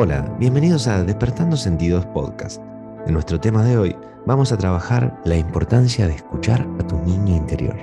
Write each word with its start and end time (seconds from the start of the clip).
Hola, 0.00 0.22
bienvenidos 0.38 0.86
a 0.86 1.02
Despertando 1.02 1.56
Sentidos 1.56 2.06
Podcast. 2.06 2.62
En 3.08 3.14
nuestro 3.14 3.40
tema 3.40 3.64
de 3.64 3.76
hoy 3.76 3.96
vamos 4.26 4.52
a 4.52 4.56
trabajar 4.56 5.20
la 5.24 5.36
importancia 5.36 6.06
de 6.06 6.14
escuchar 6.14 6.60
a 6.78 6.86
tu 6.86 6.96
niño 7.00 7.34
interior 7.34 7.76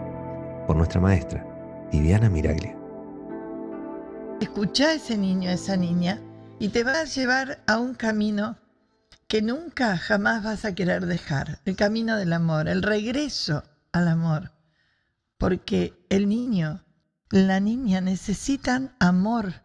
por 0.66 0.78
nuestra 0.78 1.02
maestra, 1.02 1.46
Viviana 1.92 2.30
Miraglia. 2.30 2.74
Escucha 4.40 4.86
a 4.86 4.94
ese 4.94 5.18
niño, 5.18 5.50
esa 5.50 5.76
niña, 5.76 6.22
y 6.58 6.70
te 6.70 6.86
va 6.86 7.02
a 7.02 7.04
llevar 7.04 7.62
a 7.68 7.80
un 7.80 7.96
camino 7.96 8.56
que 9.28 9.42
nunca 9.42 9.98
jamás 9.98 10.42
vas 10.42 10.64
a 10.64 10.74
querer 10.74 11.08
dejar, 11.08 11.60
el 11.66 11.76
camino 11.76 12.16
del 12.16 12.32
amor, 12.32 12.70
el 12.70 12.82
regreso 12.82 13.66
al 13.92 14.08
amor, 14.08 14.54
porque 15.38 15.94
el 16.08 16.30
niño, 16.30 16.82
la 17.30 17.60
niña 17.60 18.00
necesitan 18.00 18.96
amor 19.02 19.65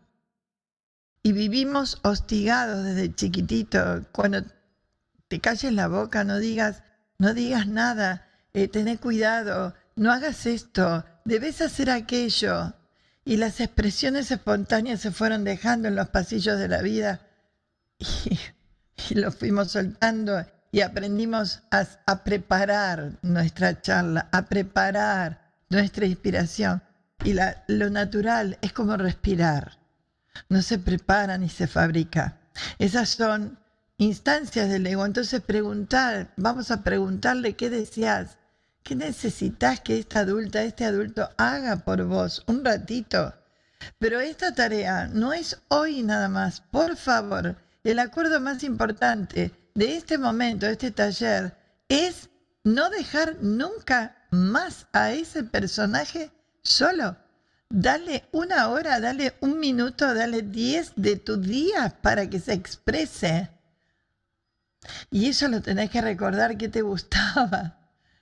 y 1.22 1.32
vivimos 1.32 1.98
hostigados 2.02 2.84
desde 2.84 3.14
chiquitito. 3.14 4.06
Cuando 4.12 4.42
te 5.28 5.40
calles 5.40 5.72
la 5.72 5.88
boca, 5.88 6.24
no 6.24 6.38
digas, 6.38 6.82
no 7.18 7.34
digas 7.34 7.66
nada, 7.66 8.26
eh, 8.54 8.98
cuidado, 8.98 9.74
no 9.96 10.12
hagas 10.12 10.46
esto, 10.46 11.04
debes 11.24 11.60
hacer 11.60 11.90
aquello. 11.90 12.74
Y 13.24 13.36
las 13.36 13.60
expresiones 13.60 14.30
espontáneas 14.30 15.00
se 15.00 15.10
fueron 15.10 15.44
dejando 15.44 15.88
en 15.88 15.94
los 15.94 16.08
pasillos 16.08 16.58
de 16.58 16.68
la 16.68 16.80
vida 16.80 17.20
y, 17.98 19.14
los 19.14 19.34
fuimos 19.34 19.72
soltando 19.72 20.44
y 20.72 20.80
aprendimos 20.80 21.62
a, 21.70 21.86
a 22.06 22.24
preparar 22.24 23.18
nuestra 23.22 23.80
charla, 23.82 24.28
a 24.32 24.46
preparar 24.46 25.52
nuestra 25.68 26.06
inspiración. 26.06 26.82
Y 27.22 27.34
la, 27.34 27.64
lo 27.68 27.90
natural 27.90 28.56
es 28.62 28.72
como 28.72 28.96
respirar 28.96 29.79
no 30.48 30.62
se 30.62 30.78
prepara 30.78 31.38
ni 31.38 31.48
se 31.48 31.66
fabrica. 31.66 32.40
Esas 32.78 33.10
son 33.10 33.58
instancias 33.98 34.68
del 34.68 34.86
ego. 34.86 35.04
Entonces 35.06 35.40
preguntar, 35.40 36.32
vamos 36.36 36.70
a 36.70 36.82
preguntarle 36.82 37.54
qué 37.54 37.70
deseas, 37.70 38.38
qué 38.82 38.96
necesitas 38.96 39.80
que 39.80 39.98
esta 39.98 40.20
adulta, 40.20 40.62
este 40.62 40.84
adulto 40.84 41.28
haga 41.36 41.76
por 41.76 42.04
vos 42.04 42.42
un 42.46 42.64
ratito. 42.64 43.34
Pero 43.98 44.20
esta 44.20 44.54
tarea 44.54 45.08
no 45.08 45.32
es 45.32 45.58
hoy 45.68 46.02
nada 46.02 46.28
más. 46.28 46.60
Por 46.60 46.96
favor, 46.96 47.56
el 47.84 47.98
acuerdo 47.98 48.40
más 48.40 48.62
importante 48.62 49.52
de 49.74 49.96
este 49.96 50.18
momento, 50.18 50.66
de 50.66 50.72
este 50.72 50.90
taller, 50.90 51.56
es 51.88 52.28
no 52.64 52.90
dejar 52.90 53.36
nunca 53.40 54.16
más 54.30 54.86
a 54.92 55.12
ese 55.12 55.44
personaje 55.44 56.30
solo. 56.62 57.16
Dale 57.72 58.24
una 58.32 58.68
hora, 58.68 58.98
dale 58.98 59.34
un 59.38 59.60
minuto, 59.60 60.12
dale 60.12 60.42
diez 60.42 60.92
de 60.96 61.14
tu 61.14 61.36
día 61.36 61.94
para 62.02 62.28
que 62.28 62.40
se 62.40 62.52
exprese. 62.52 63.48
Y 65.08 65.28
eso 65.28 65.46
lo 65.46 65.62
tenés 65.62 65.88
que 65.88 66.00
recordar 66.00 66.58
que 66.58 66.68
te 66.68 66.82
gustaba. 66.82 67.78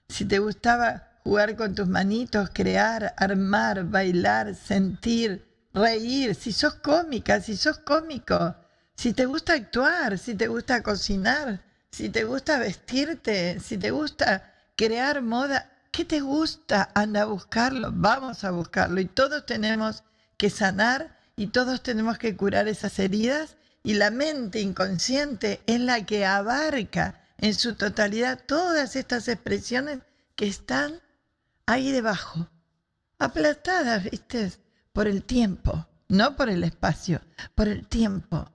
Si 0.07 0.27
te 0.27 0.39
gustaba 0.39 1.19
jugar 1.25 1.57
con 1.57 1.75
tus 1.75 1.89
manitos, 1.89 2.51
crear, 2.53 3.15
armar, 3.17 3.85
bailar, 3.85 4.55
sentir, 4.55 5.47
reír, 5.73 6.35
si 6.35 6.53
sos 6.53 6.75
cómica, 6.75 7.41
si 7.41 7.57
sos 7.57 7.79
cómico, 7.79 8.55
si 8.95 9.15
te 9.15 9.25
gusta 9.25 9.55
actuar, 9.55 10.19
si 10.19 10.35
te 10.35 10.49
gusta 10.49 10.83
cocinar, 10.83 11.63
si 11.91 12.11
te 12.11 12.25
gusta 12.25 12.59
vestirte, 12.59 13.61
si 13.61 13.79
te 13.79 13.93
gusta 13.93 14.53
crear 14.77 15.23
moda, 15.23 15.71
¿Qué 15.91 16.05
te 16.05 16.21
gusta? 16.21 16.91
Anda 16.95 17.23
a 17.23 17.27
buscarlo, 17.27 17.91
vamos 17.93 18.45
a 18.45 18.51
buscarlo. 18.51 19.01
Y 19.01 19.07
todos 19.07 19.47
tenemos 19.47 20.05
que 20.37 20.51
sanar 20.51 21.19
y 21.37 21.49
todos 21.49 21.83
tenemos 21.83 22.19
que 22.19 22.37
curar 22.37 22.69
esas 22.69 22.99
heridas. 22.99 23.57
Y 23.83 23.95
la 23.95 24.11
mente 24.11 24.61
inconsciente 24.61 25.61
es 25.67 25.81
la 25.81 26.05
que 26.05 26.27
abarca 26.27 27.21
en 27.39 27.55
su 27.55 27.75
totalidad 27.75 28.41
todas 28.47 28.97
estas 28.97 29.29
expresiones 29.29 30.01
que 30.35 30.47
están 30.47 31.01
ahí 31.67 31.91
debajo, 31.91 32.49
aplastadas, 33.19 34.05
¿viste? 34.05 34.53
Por 34.93 35.07
el 35.07 35.23
tiempo, 35.23 35.87
no 36.09 36.37
por 36.37 36.49
el 36.49 36.65
espacio, 36.65 37.21
por 37.55 37.69
el 37.69 37.87
tiempo. 37.87 38.51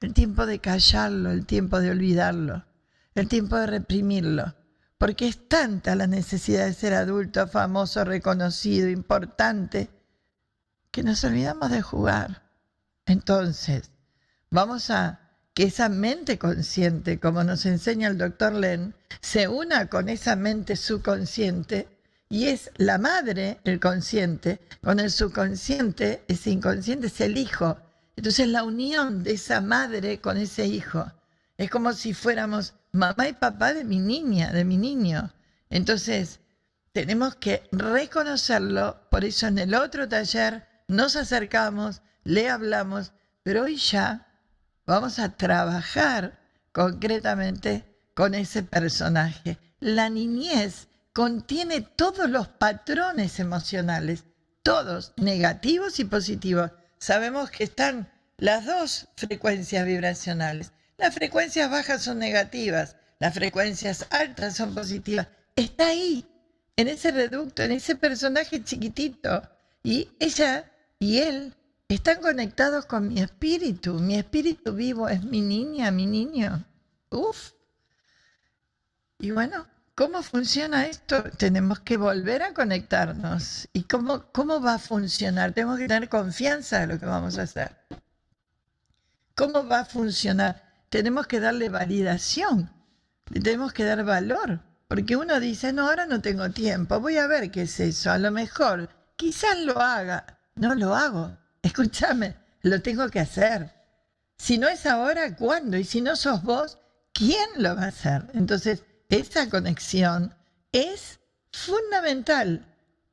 El 0.00 0.12
tiempo 0.12 0.44
de 0.44 0.58
callarlo, 0.58 1.30
el 1.30 1.46
tiempo 1.46 1.80
de 1.80 1.90
olvidarlo, 1.90 2.66
el 3.14 3.28
tiempo 3.28 3.56
de 3.56 3.66
reprimirlo 3.66 4.54
porque 4.98 5.28
es 5.28 5.48
tanta 5.48 5.94
la 5.94 6.06
necesidad 6.06 6.66
de 6.66 6.74
ser 6.74 6.94
adulto, 6.94 7.46
famoso, 7.48 8.04
reconocido, 8.04 8.88
importante, 8.88 9.90
que 10.90 11.02
nos 11.02 11.22
olvidamos 11.24 11.70
de 11.70 11.82
jugar. 11.82 12.42
Entonces, 13.04 13.90
vamos 14.50 14.90
a 14.90 15.20
que 15.52 15.64
esa 15.64 15.88
mente 15.88 16.38
consciente, 16.38 17.18
como 17.18 17.44
nos 17.44 17.66
enseña 17.66 18.08
el 18.08 18.18
doctor 18.18 18.52
Len, 18.52 18.94
se 19.20 19.48
una 19.48 19.86
con 19.86 20.08
esa 20.08 20.36
mente 20.36 20.76
subconsciente 20.76 21.88
y 22.28 22.48
es 22.48 22.70
la 22.76 22.98
madre, 22.98 23.60
el 23.64 23.80
consciente, 23.80 24.60
con 24.82 25.00
el 25.00 25.10
subconsciente, 25.10 26.24
ese 26.28 26.50
inconsciente 26.50 27.06
es 27.06 27.20
el 27.20 27.38
hijo. 27.38 27.78
Entonces 28.16 28.48
la 28.48 28.64
unión 28.64 29.22
de 29.22 29.32
esa 29.32 29.60
madre 29.60 30.20
con 30.20 30.36
ese 30.36 30.66
hijo 30.66 31.10
es 31.56 31.70
como 31.70 31.92
si 31.92 32.12
fuéramos 32.12 32.74
mamá 32.96 33.28
y 33.28 33.32
papá 33.34 33.74
de 33.74 33.84
mi 33.84 33.98
niña, 33.98 34.52
de 34.52 34.64
mi 34.64 34.76
niño. 34.76 35.32
Entonces, 35.70 36.40
tenemos 36.92 37.36
que 37.36 37.62
reconocerlo, 37.72 39.08
por 39.10 39.24
eso 39.24 39.46
en 39.46 39.58
el 39.58 39.74
otro 39.74 40.08
taller 40.08 40.66
nos 40.88 41.14
acercamos, 41.16 42.02
le 42.24 42.48
hablamos, 42.48 43.12
pero 43.42 43.64
hoy 43.64 43.76
ya 43.76 44.26
vamos 44.86 45.18
a 45.18 45.36
trabajar 45.36 46.38
concretamente 46.72 47.84
con 48.14 48.34
ese 48.34 48.62
personaje. 48.62 49.58
La 49.80 50.08
niñez 50.08 50.88
contiene 51.12 51.82
todos 51.82 52.30
los 52.30 52.48
patrones 52.48 53.40
emocionales, 53.40 54.24
todos, 54.62 55.12
negativos 55.16 56.00
y 56.00 56.04
positivos. 56.04 56.70
Sabemos 56.98 57.50
que 57.50 57.64
están 57.64 58.10
las 58.38 58.64
dos 58.64 59.08
frecuencias 59.16 59.84
vibracionales. 59.86 60.72
Las 60.98 61.14
frecuencias 61.14 61.70
bajas 61.70 62.02
son 62.02 62.18
negativas, 62.18 62.96
las 63.18 63.34
frecuencias 63.34 64.06
altas 64.10 64.56
son 64.56 64.74
positivas. 64.74 65.28
Está 65.54 65.88
ahí, 65.88 66.26
en 66.76 66.88
ese 66.88 67.10
reducto, 67.10 67.62
en 67.62 67.72
ese 67.72 67.96
personaje 67.96 68.62
chiquitito. 68.62 69.42
Y 69.82 70.10
ella 70.20 70.70
y 70.98 71.18
él 71.18 71.54
están 71.88 72.20
conectados 72.20 72.86
con 72.86 73.08
mi 73.08 73.20
espíritu. 73.20 73.94
Mi 73.94 74.16
espíritu 74.16 74.74
vivo 74.74 75.08
es 75.08 75.22
mi 75.22 75.40
niña, 75.40 75.90
mi 75.90 76.06
niño. 76.06 76.64
Uf. 77.10 77.52
Y 79.18 79.30
bueno, 79.30 79.66
¿cómo 79.94 80.22
funciona 80.22 80.86
esto? 80.86 81.22
Tenemos 81.38 81.80
que 81.80 81.96
volver 81.96 82.42
a 82.42 82.52
conectarnos. 82.52 83.68
¿Y 83.72 83.84
cómo, 83.84 84.30
cómo 84.32 84.60
va 84.60 84.74
a 84.74 84.78
funcionar? 84.78 85.52
Tenemos 85.52 85.78
que 85.78 85.88
tener 85.88 86.08
confianza 86.08 86.82
en 86.82 86.90
lo 86.90 86.98
que 86.98 87.06
vamos 87.06 87.38
a 87.38 87.42
hacer. 87.42 87.76
¿Cómo 89.34 89.66
va 89.66 89.80
a 89.80 89.84
funcionar? 89.84 90.65
Tenemos 90.88 91.26
que 91.26 91.40
darle 91.40 91.68
validación, 91.68 92.70
le 93.30 93.40
tenemos 93.40 93.72
que 93.72 93.84
dar 93.84 94.04
valor, 94.04 94.60
porque 94.88 95.16
uno 95.16 95.40
dice, 95.40 95.72
no, 95.72 95.88
ahora 95.88 96.06
no 96.06 96.20
tengo 96.20 96.50
tiempo, 96.50 97.00
voy 97.00 97.18
a 97.18 97.26
ver 97.26 97.50
qué 97.50 97.62
es 97.62 97.80
eso, 97.80 98.10
a 98.10 98.18
lo 98.18 98.30
mejor, 98.30 98.88
quizás 99.16 99.58
lo 99.60 99.80
haga, 99.80 100.38
no 100.54 100.74
lo 100.74 100.94
hago, 100.94 101.36
escúchame, 101.62 102.36
lo 102.62 102.80
tengo 102.82 103.08
que 103.08 103.20
hacer. 103.20 103.72
Si 104.38 104.58
no 104.58 104.68
es 104.68 104.86
ahora, 104.86 105.34
¿cuándo? 105.34 105.76
Y 105.76 105.84
si 105.84 106.00
no 106.00 106.14
sos 106.14 106.42
vos, 106.42 106.78
¿quién 107.12 107.48
lo 107.56 107.74
va 107.74 107.84
a 107.84 107.88
hacer? 107.88 108.26
Entonces, 108.34 108.84
esa 109.08 109.48
conexión 109.48 110.34
es 110.72 111.20
fundamental. 111.52 112.66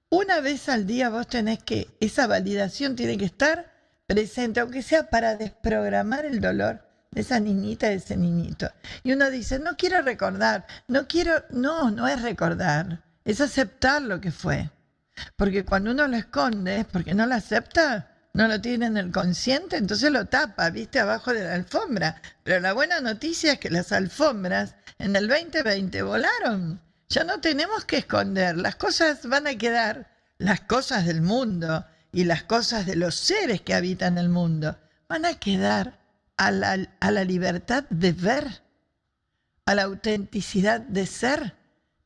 Una 0.09 0.41
vez 0.41 0.67
al 0.69 0.85
día 0.85 1.09
vos 1.09 1.27
tenés 1.27 1.63
que, 1.63 1.87
esa 2.01 2.27
validación 2.27 2.95
tiene 2.95 3.17
que 3.17 3.25
estar 3.25 3.71
presente, 4.05 4.59
aunque 4.59 4.81
sea 4.81 5.09
para 5.09 5.37
desprogramar 5.37 6.25
el 6.25 6.41
dolor 6.41 6.92
de 7.13 7.21
esa 7.21 7.39
niñita, 7.39 7.87
de 7.87 7.95
ese 7.95 8.17
niñito. 8.17 8.71
Y 9.03 9.13
uno 9.13 9.29
dice, 9.29 9.59
no 9.59 9.77
quiero 9.77 10.01
recordar, 10.01 10.65
no 10.87 11.07
quiero, 11.07 11.43
no, 11.51 11.91
no 11.91 12.07
es 12.07 12.21
recordar, 12.21 13.03
es 13.23 13.39
aceptar 13.39 14.01
lo 14.01 14.19
que 14.19 14.31
fue. 14.31 14.69
Porque 15.35 15.63
cuando 15.63 15.91
uno 15.91 16.07
lo 16.07 16.17
esconde 16.17 16.79
es 16.79 16.85
porque 16.85 17.13
no 17.13 17.27
lo 17.27 17.35
acepta, 17.35 18.09
no 18.33 18.47
lo 18.47 18.59
tiene 18.59 18.87
en 18.87 18.97
el 18.97 19.11
consciente, 19.11 19.77
entonces 19.77 20.11
lo 20.11 20.25
tapa, 20.25 20.71
viste, 20.71 20.99
abajo 20.99 21.33
de 21.33 21.43
la 21.43 21.53
alfombra. 21.53 22.19
Pero 22.43 22.59
la 22.59 22.73
buena 22.73 22.99
noticia 22.99 23.53
es 23.53 23.59
que 23.59 23.69
las 23.69 23.91
alfombras 23.91 24.75
en 24.97 25.15
el 25.15 25.27
2020 25.27 26.01
volaron. 26.01 26.81
Ya 27.09 27.23
no 27.23 27.39
tenemos 27.39 27.85
que 27.85 27.97
esconder, 27.97 28.57
las 28.57 28.75
cosas 28.75 29.27
van 29.27 29.45
a 29.45 29.55
quedar, 29.55 30.09
las 30.39 30.61
cosas 30.61 31.05
del 31.05 31.21
mundo 31.21 31.85
y 32.11 32.23
las 32.23 32.43
cosas 32.43 32.87
de 32.87 32.95
los 32.95 33.13
seres 33.13 33.61
que 33.61 33.75
habitan 33.75 34.17
el 34.17 34.29
mundo, 34.29 34.79
van 35.07 35.25
a 35.25 35.35
quedar 35.35 36.02
a 36.37 36.51
la, 36.51 37.23
libertad 37.23 37.85
de 37.89 38.11
ver, 38.11 38.63
a 39.65 39.75
la 39.75 39.83
autenticidad 39.83 40.81
de 40.81 41.05
ser. 41.05 41.55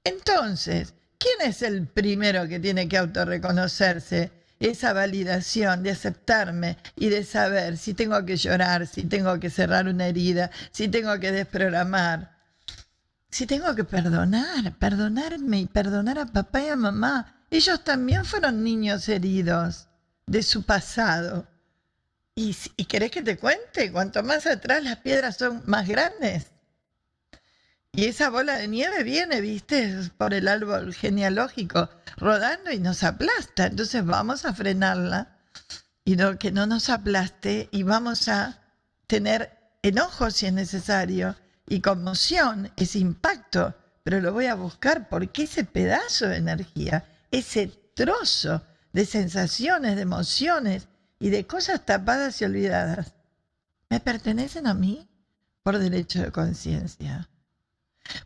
Entonces, 0.04 0.94
¿quién 1.18 1.50
es 1.50 1.62
el 1.62 1.88
primero 1.88 2.48
que 2.48 2.60
tiene 2.60 2.88
que 2.88 2.98
autorreconocerse 2.98 4.32
esa 4.60 4.94
validación, 4.94 5.84
de 5.84 5.92
aceptarme 5.92 6.78
y 6.96 7.10
de 7.10 7.24
saber 7.24 7.78
si 7.78 7.94
tengo 7.94 8.26
que 8.26 8.38
llorar, 8.38 8.88
si 8.88 9.04
tengo 9.04 9.40
que 9.40 9.50
cerrar 9.50 9.88
una 9.88 10.08
herida, 10.08 10.50
si 10.72 10.88
tengo 10.88 11.20
que 11.20 11.32
desprogramar, 11.32 12.38
si 13.30 13.46
tengo 13.46 13.76
que 13.76 13.84
perdonar, 13.84 14.76
perdonarme 14.80 15.62
y 15.62 15.68
perdonar 15.68 16.18
a 16.20 16.26
papá 16.26 16.64
y 16.64 16.70
a 16.70 16.76
mamá. 16.76 17.44
Ellos 17.52 17.84
también 17.84 18.26
fueron 18.26 18.64
niños 18.64 19.08
heridos 19.10 19.88
de 20.26 20.44
su 20.44 20.64
pasado. 20.64 21.48
¿Y, 22.38 22.56
y 22.76 22.86
querés 22.86 23.10
que 23.10 23.24
te 23.24 23.36
cuente? 23.36 23.92
Cuanto 23.92 24.22
más 24.22 24.46
atrás 24.46 24.84
las 24.84 24.98
piedras 24.98 25.38
son 25.38 25.64
más 25.66 25.88
grandes. 25.88 26.46
Y 27.92 28.06
esa 28.06 28.30
bola 28.30 28.58
de 28.58 28.68
nieve 28.68 29.02
viene, 29.02 29.42
viste, 29.42 30.12
por 30.20 30.36
el 30.36 30.48
árbol 30.48 30.94
genealógico, 30.94 31.90
rodando 32.16 32.72
y 32.72 32.78
nos 32.78 33.04
aplasta. 33.04 33.66
Entonces 33.66 34.06
vamos 34.06 34.46
a 34.46 34.54
frenarla 34.54 35.40
y 36.06 36.16
que 36.38 36.52
no 36.52 36.68
nos 36.68 36.92
aplaste 36.92 37.70
y 37.72 37.82
vamos 37.82 38.28
a 38.28 38.62
tener 39.08 39.58
enojo 39.82 40.30
si 40.30 40.46
es 40.46 40.54
necesario 40.54 41.36
y 41.68 41.82
conmoción, 41.82 42.72
ese 42.78 43.00
impacto, 43.00 43.74
pero 44.04 44.22
lo 44.22 44.32
voy 44.32 44.46
a 44.46 44.54
buscar 44.54 45.10
porque 45.10 45.44
ese 45.44 45.64
pedazo 45.64 46.28
de 46.28 46.38
energía, 46.38 47.04
ese 47.32 47.72
trozo 47.96 48.62
de 48.94 49.08
sensaciones, 49.08 49.96
de 49.96 50.04
emociones 50.04 50.88
y 51.20 51.30
de 51.30 51.46
cosas 51.46 51.86
tapadas 51.86 52.42
y 52.42 52.46
olvidadas, 52.46 53.14
me 53.90 54.00
pertenecen 54.00 54.68
a 54.68 54.74
mí 54.74 55.08
por 55.64 55.80
derecho 55.80 56.22
de 56.22 56.32
conciencia. 56.32 57.30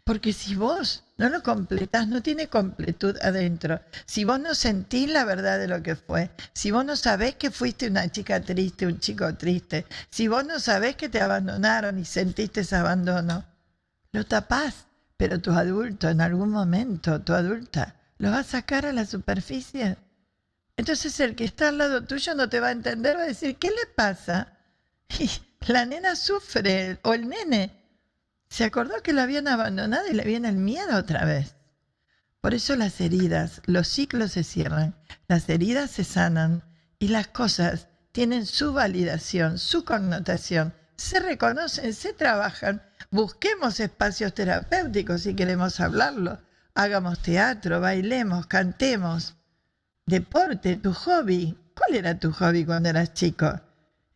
Porque 0.04 0.34
si 0.34 0.56
vos 0.56 1.04
no 1.18 1.30
lo 1.30 1.42
completás, 1.42 2.08
no 2.08 2.22
tiene 2.22 2.48
completud 2.48 3.18
adentro. 3.22 3.82
Si 4.06 4.24
vos 4.24 4.40
no 4.40 4.54
sentís 4.54 5.10
la 5.10 5.26
verdad 5.26 5.58
de 5.60 5.68
lo 5.68 5.82
que 5.82 5.96
fue, 5.96 6.30
si 6.54 6.72
vos 6.72 6.86
no 6.86 6.96
sabés 6.96 7.36
que 7.36 7.52
fuiste 7.52 7.88
una 7.88 8.12
chica 8.12 8.42
triste, 8.42 8.86
un 8.86 9.00
chico 9.00 9.36
triste, 9.36 9.86
si 10.10 10.28
vos 10.28 10.46
no 10.46 10.60
sabés 10.60 10.96
que 10.96 11.10
te 11.10 11.22
abandonaron 11.22 11.98
y 11.98 12.06
sentiste 12.06 12.62
ese 12.62 12.76
abandono, 12.76 13.46
lo 14.12 14.26
tapás. 14.26 14.86
Pero 15.18 15.40
tu 15.40 15.52
adulto, 15.52 16.10
en 16.10 16.22
algún 16.22 16.50
momento, 16.50 17.22
tu 17.22 17.34
adulta, 17.34 17.96
lo 18.18 18.32
va 18.32 18.40
a 18.40 18.44
sacar 18.44 18.88
a 18.88 18.94
la 18.94 19.06
superficie. 19.06 19.98
Entonces 20.78 21.20
el 21.20 21.36
que 21.36 21.44
está 21.44 21.70
al 21.70 21.78
lado 21.78 22.04
tuyo 22.06 22.34
no 22.36 22.50
te 22.50 22.60
va 22.60 22.68
a 22.68 22.72
entender, 22.72 23.18
va 23.18 23.24
a 23.24 23.28
decir, 23.28 23.58
¿qué 23.58 23.70
le 23.70 23.86
pasa? 23.96 24.58
Y 25.20 25.30
la 25.68 25.86
nena 25.86 26.16
sufre, 26.16 27.00
o 27.04 27.14
el 27.14 27.28
nene 27.28 27.82
se 28.50 28.66
acordó 28.66 29.02
que 29.02 29.14
lo 29.14 29.22
habían 29.22 29.48
abandonado 29.48 30.08
y 30.10 30.14
le 30.14 30.24
viene 30.24 30.50
el 30.50 30.58
miedo 30.58 30.98
otra 30.98 31.24
vez. 31.24 31.56
Por 32.42 32.54
eso 32.54 32.76
las 32.76 33.00
heridas, 33.00 33.62
los 33.66 33.88
ciclos 33.88 34.32
se 34.32 34.44
cierran, 34.44 34.96
las 35.28 35.48
heridas 35.48 35.92
se 35.92 36.04
sanan 36.04 36.64
y 37.00 37.10
las 37.10 37.28
cosas 37.28 37.88
tienen 38.12 38.46
su 38.46 38.74
validación, 38.74 39.58
su 39.58 39.86
connotación, 39.86 40.74
se 40.98 41.20
reconocen, 41.20 41.94
se 41.94 42.14
trabajan. 42.14 42.84
Busquemos 43.10 43.80
espacios 43.80 44.34
terapéuticos 44.34 45.22
si 45.22 45.36
queremos 45.36 45.80
hablarlo. 45.80 46.40
Hagamos 46.74 47.20
teatro, 47.20 47.80
bailemos, 47.80 48.48
cantemos. 48.48 49.36
Deporte, 50.12 50.76
tu 50.76 50.92
hobby. 50.92 51.58
¿Cuál 51.74 51.96
era 51.96 52.20
tu 52.20 52.34
hobby 52.34 52.66
cuando 52.66 52.90
eras 52.90 53.14
chico? 53.14 53.62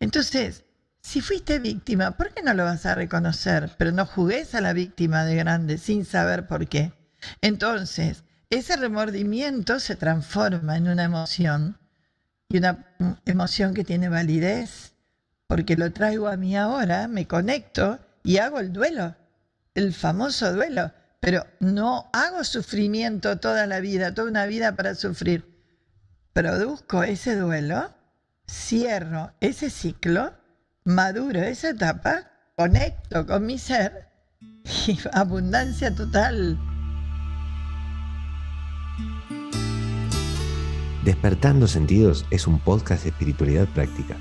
Entonces, 0.02 0.66
si 1.00 1.22
fuiste 1.22 1.58
víctima, 1.58 2.18
¿por 2.18 2.34
qué 2.34 2.44
no 2.44 2.54
lo 2.54 2.66
vas 2.66 2.86
a 2.86 2.96
reconocer? 2.96 3.72
Pero 3.78 3.94
no 3.94 4.06
jugues 4.06 4.56
a 4.56 4.60
la 4.60 4.74
víctima 4.74 5.24
de 5.24 5.38
grande 5.38 5.78
sin 5.78 6.04
saber 6.04 6.48
por 6.48 6.68
qué. 6.68 6.92
Entonces, 7.40 8.26
ese 8.50 8.76
remordimiento 8.76 9.80
se 9.80 9.96
transforma 9.96 10.76
en 10.76 10.90
una 10.90 11.06
emoción 11.06 11.78
y 12.50 12.58
una 12.58 12.94
emoción 13.26 13.74
que 13.74 13.86
tiene 13.86 14.10
validez, 14.10 14.96
porque 15.48 15.78
lo 15.78 15.94
traigo 15.94 16.28
a 16.28 16.36
mí 16.36 16.58
ahora, 16.58 17.08
me 17.08 17.26
conecto 17.26 18.00
y 18.22 18.40
hago 18.40 18.60
el 18.60 18.74
duelo, 18.74 19.16
el 19.76 19.94
famoso 19.94 20.52
duelo, 20.52 20.92
pero 21.22 21.48
no 21.62 22.10
hago 22.12 22.44
sufrimiento 22.44 23.38
toda 23.38 23.66
la 23.66 23.80
vida, 23.80 24.14
toda 24.14 24.30
una 24.30 24.46
vida 24.46 24.76
para 24.76 24.94
sufrir. 24.94 25.55
Produzco 26.36 27.02
ese 27.04 27.38
duelo, 27.38 27.92
cierro 28.46 29.32
ese 29.40 29.70
ciclo 29.70 30.34
maduro 30.84 31.40
esa 31.40 31.70
etapa, 31.70 32.30
conecto 32.58 33.26
con 33.26 33.46
mi 33.46 33.58
ser 33.58 34.10
y 34.86 35.00
abundancia 35.14 35.96
total. 35.96 36.60
Despertando 41.06 41.68
Sentidos 41.68 42.26
es 42.30 42.48
un 42.48 42.60
podcast 42.60 43.04
de 43.04 43.12
espiritualidad 43.12 43.70
práctica. 43.70 44.18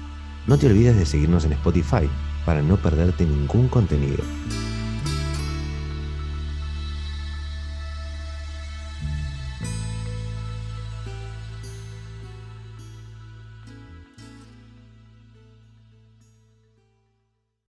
No 0.46 0.56
te 0.56 0.68
olvides 0.68 0.96
de 0.96 1.06
seguirnos 1.06 1.44
en 1.46 1.54
Spotify 1.54 2.08
para 2.46 2.62
no 2.62 2.76
perderte 2.76 3.26
ningún 3.26 3.66
contenido. 3.66 4.22